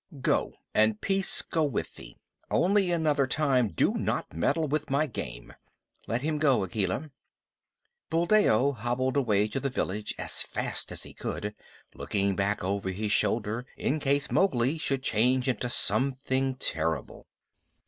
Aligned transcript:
"Go, 0.21 0.53
and 0.73 0.99
peace 0.99 1.43
go 1.43 1.63
with 1.63 1.93
thee. 1.93 2.17
Only, 2.49 2.89
another 2.89 3.27
time 3.27 3.67
do 3.67 3.93
not 3.93 4.33
meddle 4.33 4.67
with 4.67 4.89
my 4.89 5.05
game. 5.05 5.53
Let 6.07 6.23
him 6.23 6.39
go, 6.39 6.63
Akela." 6.63 7.11
Buldeo 8.09 8.71
hobbled 8.71 9.15
away 9.15 9.47
to 9.49 9.59
the 9.59 9.69
village 9.69 10.15
as 10.17 10.41
fast 10.41 10.91
as 10.91 11.03
he 11.03 11.13
could, 11.13 11.53
looking 11.93 12.35
back 12.35 12.63
over 12.63 12.89
his 12.89 13.11
shoulder 13.11 13.63
in 13.77 13.99
case 13.99 14.31
Mowgli 14.31 14.79
should 14.79 15.03
change 15.03 15.47
into 15.47 15.69
something 15.69 16.55
terrible. 16.55 17.27